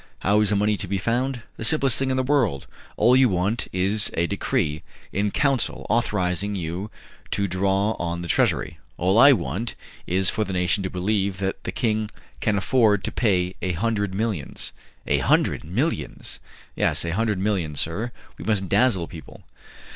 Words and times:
"How 0.21 0.39
is 0.41 0.49
the 0.49 0.55
money 0.55 0.77
to 0.77 0.87
be 0.87 0.97
found? 0.97 1.43
The 1.57 1.63
simplest 1.63 1.99
thing 1.99 2.09
in 2.09 2.17
the 2.17 2.23
world. 2.23 2.65
All 2.97 3.15
you 3.15 3.29
want 3.29 3.67
is 3.71 4.09
a 4.15 4.25
decree 4.25 4.81
in 5.13 5.29
council 5.29 5.85
authorizing 5.91 6.55
you 6.55 6.89
to 7.29 7.47
draw 7.47 7.91
on 7.99 8.23
the 8.23 8.27
treasury. 8.27 8.79
All 8.97 9.19
I 9.19 9.31
want 9.31 9.75
is 10.07 10.27
for 10.31 10.43
the 10.43 10.53
nation 10.53 10.81
to 10.81 10.89
believe 10.89 11.37
that 11.37 11.65
the 11.65 11.71
king 11.71 12.09
can 12.39 12.57
afford 12.57 13.03
to 13.03 13.11
pay 13.11 13.55
a 13.61 13.73
hundred 13.73 14.15
millions." 14.15 14.73
"A 15.05 15.19
hundred 15.19 15.63
millions!" 15.63 16.39
"Yes, 16.75 17.05
a 17.05 17.11
hundred 17.11 17.37
millions, 17.37 17.79
sir. 17.79 18.11
We 18.39 18.43
must 18.45 18.67
dazzle 18.67 19.07
people." 19.07 19.43